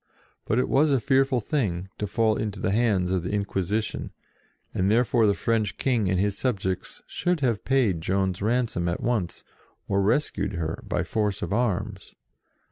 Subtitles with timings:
[0.45, 4.11] But it was a fearful thing to fall into the hands of the Inquisi tion,
[4.73, 9.43] and therefore the French King and his subjects should have paid Joan's ransom at once
[9.87, 12.15] or rescued her by force of arms.